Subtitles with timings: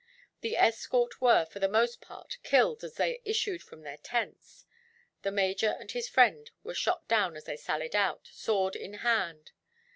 [0.39, 4.65] The escort were, for the most part, killed as they issued from their tents.
[5.21, 9.51] The major and his friend were shot down as they sallied out, sword in hand.